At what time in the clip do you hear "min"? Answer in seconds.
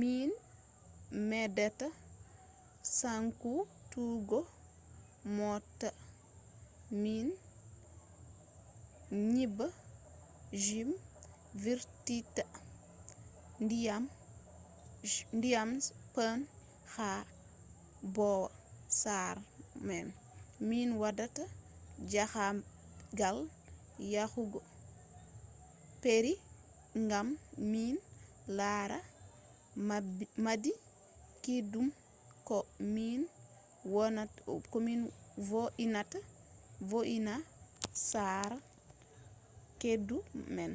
0.00-0.30, 7.02-7.26, 20.68-20.88, 27.72-27.94, 32.94-33.20